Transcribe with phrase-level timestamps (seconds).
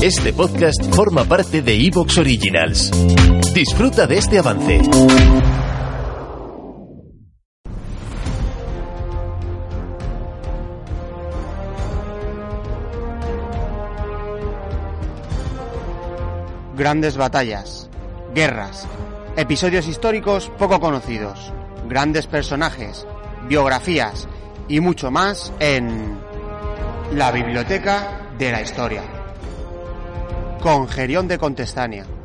[0.00, 2.92] Este podcast forma parte de Evox Originals.
[3.52, 4.80] Disfruta de este avance.
[16.76, 17.90] Grandes batallas,
[18.32, 18.86] guerras,
[19.36, 21.52] episodios históricos poco conocidos,
[21.88, 23.04] grandes personajes,
[23.48, 24.28] biografías
[24.68, 26.20] y mucho más en
[27.14, 29.17] la Biblioteca de la Historia.
[30.60, 32.17] Con Gerión de Contestania.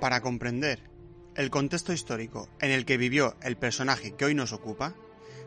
[0.00, 0.80] Para comprender
[1.34, 4.94] el contexto histórico en el que vivió el personaje que hoy nos ocupa,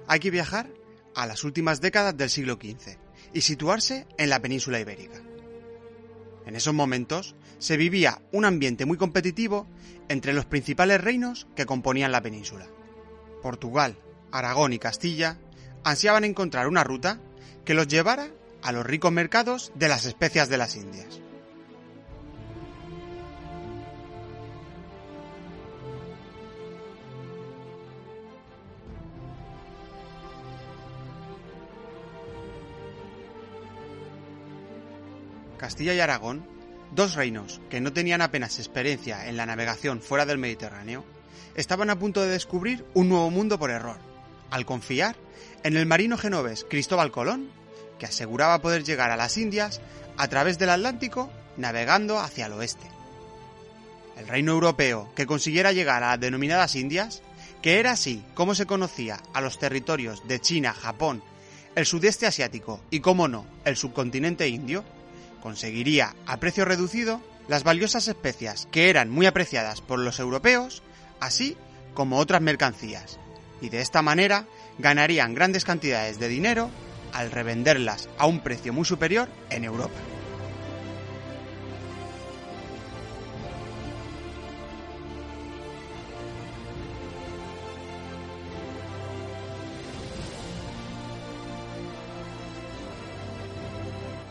[0.08, 0.70] hay que viajar
[1.16, 2.98] a las últimas décadas del siglo XV
[3.34, 5.22] y situarse en la península ibérica.
[6.46, 9.68] En esos momentos se vivía un ambiente muy competitivo
[10.08, 12.68] entre los principales reinos que componían la península.
[13.42, 13.98] Portugal,
[14.32, 15.38] Aragón y Castilla
[15.84, 17.22] ansiaban encontrar una ruta
[17.66, 18.30] que los llevara
[18.64, 21.22] a los ricos mercados de las especias de las Indias.
[35.60, 36.44] Castilla y Aragón,
[36.92, 41.06] dos reinos que no tenían apenas experiencia en la navegación fuera del Mediterráneo,
[41.56, 43.98] estaban a punto de descubrir un nuevo mundo por error,
[44.50, 45.16] al confiar
[45.64, 47.52] en el marino genovés Cristóbal Colón,
[48.00, 49.82] que aseguraba poder llegar a las Indias
[50.18, 52.88] a través del Atlántico navegando hacia el oeste.
[54.18, 57.22] El reino europeo que consiguiera llegar a las denominadas Indias,
[57.62, 61.22] que era así como se conocía a los territorios de China, Japón,
[61.76, 64.84] el sudeste asiático y, como no, el subcontinente indio,
[65.42, 70.84] conseguiría a precio reducido las valiosas especias que eran muy apreciadas por los europeos,
[71.20, 71.58] así
[71.94, 73.20] como otras mercancías,
[73.62, 74.46] y de esta manera
[74.78, 76.70] ganarían grandes cantidades de dinero
[77.14, 80.00] al revenderlas a un precio muy superior en Europa.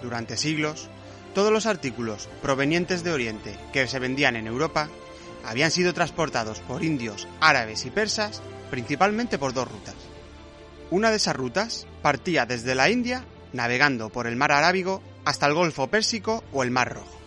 [0.00, 0.88] Durante siglos,
[1.38, 4.88] todos los artículos provenientes de Oriente que se vendían en Europa
[5.44, 9.94] habían sido transportados por indios, árabes y persas principalmente por dos rutas.
[10.90, 15.54] Una de esas rutas partía desde la India, navegando por el mar Arábigo hasta el
[15.54, 17.20] Golfo Pérsico o el Mar Rojo.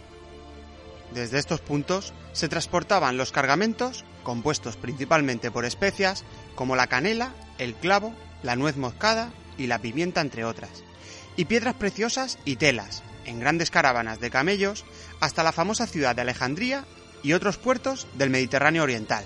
[1.14, 7.76] Desde estos puntos se transportaban los cargamentos, compuestos principalmente por especias como la canela, el
[7.76, 8.14] clavo,
[8.44, 10.84] la nuez moscada y la pimienta, entre otras,
[11.38, 14.86] y piedras preciosas y telas, en grandes caravanas de camellos
[15.20, 16.86] hasta la famosa ciudad de Alejandría
[17.24, 19.26] y otros puertos del Mediterráneo Oriental,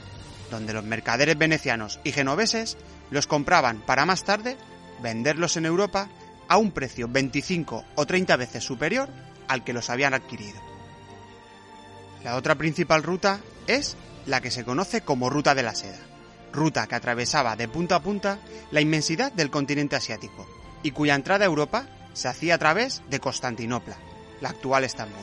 [0.52, 2.78] donde los mercaderes venecianos y genoveses
[3.12, 4.58] los compraban para más tarde
[5.02, 6.10] venderlos en Europa
[6.48, 9.10] a un precio 25 o 30 veces superior
[9.48, 10.60] al que los habían adquirido.
[12.24, 13.96] La otra principal ruta es
[14.26, 16.00] la que se conoce como Ruta de la Seda,
[16.52, 18.40] ruta que atravesaba de punta a punta
[18.72, 20.48] la inmensidad del continente asiático
[20.82, 23.98] y cuya entrada a Europa se hacía a través de Constantinopla,
[24.42, 25.20] la actual Estambul.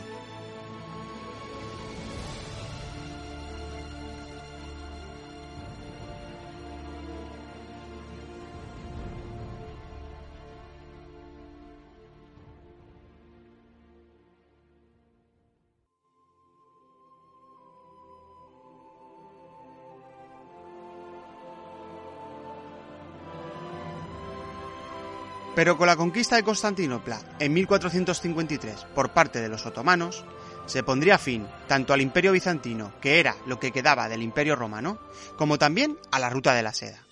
[25.54, 30.24] Pero con la conquista de Constantinopla en 1453 por parte de los otomanos,
[30.66, 34.98] se pondría fin tanto al imperio bizantino, que era lo que quedaba del imperio romano,
[35.36, 37.02] como también a la ruta de la seda.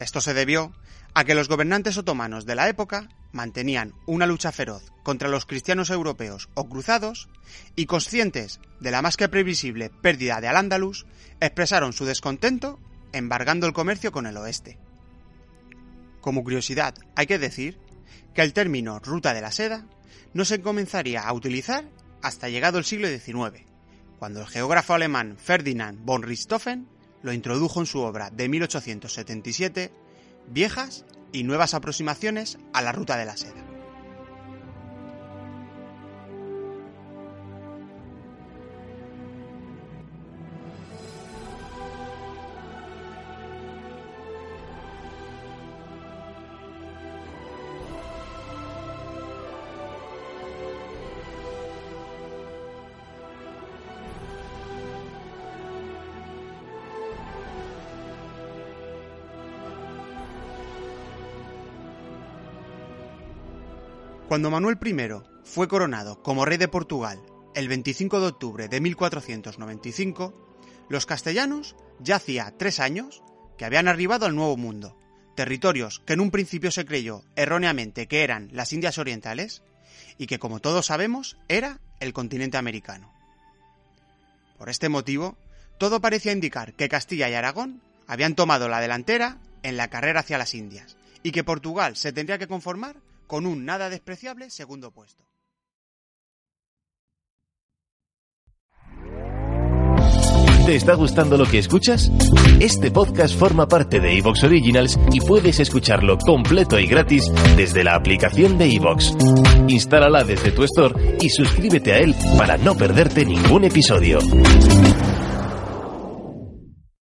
[0.00, 0.72] Esto se debió
[1.14, 5.90] a que los gobernantes otomanos de la época mantenían una lucha feroz contra los cristianos
[5.90, 7.28] europeos o cruzados
[7.76, 11.06] y conscientes de la más que previsible pérdida de Al-Ándalus,
[11.40, 12.80] expresaron su descontento
[13.12, 14.78] embargando el comercio con el oeste.
[16.24, 17.76] Como curiosidad, hay que decir
[18.32, 19.84] que el término ruta de la seda
[20.32, 21.84] no se comenzaría a utilizar
[22.22, 23.62] hasta llegado el siglo XIX,
[24.18, 26.88] cuando el geógrafo alemán Ferdinand von Richthofen
[27.22, 29.92] lo introdujo en su obra de 1877,
[30.48, 33.63] Viejas y nuevas aproximaciones a la ruta de la seda.
[64.28, 64.96] Cuando Manuel I
[65.44, 67.20] fue coronado como rey de Portugal
[67.54, 70.32] el 25 de octubre de 1495,
[70.88, 73.22] los castellanos ya hacía tres años
[73.58, 74.96] que habían arribado al Nuevo Mundo,
[75.36, 79.62] territorios que en un principio se creyó erróneamente que eran las Indias Orientales
[80.16, 83.12] y que como todos sabemos era el continente americano.
[84.56, 85.36] Por este motivo,
[85.76, 90.38] todo parecía indicar que Castilla y Aragón habían tomado la delantera en la carrera hacia
[90.38, 92.96] las Indias y que Portugal se tendría que conformar
[93.34, 95.24] con un nada despreciable segundo puesto.
[100.64, 102.12] ¿Te está gustando lo que escuchas?
[102.60, 107.24] Este podcast forma parte de Evox Originals y puedes escucharlo completo y gratis
[107.56, 109.16] desde la aplicación de Evox.
[109.66, 114.20] Instálala desde tu store y suscríbete a él para no perderte ningún episodio.